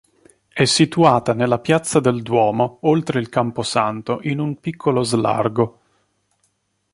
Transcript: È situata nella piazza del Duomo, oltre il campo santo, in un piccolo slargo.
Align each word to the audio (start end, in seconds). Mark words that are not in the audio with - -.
È 0.47 0.65
situata 0.65 1.33
nella 1.35 1.59
piazza 1.59 1.99
del 1.99 2.23
Duomo, 2.23 2.79
oltre 2.87 3.19
il 3.19 3.29
campo 3.29 3.61
santo, 3.61 4.17
in 4.23 4.39
un 4.39 4.59
piccolo 4.59 5.03
slargo. 5.03 5.79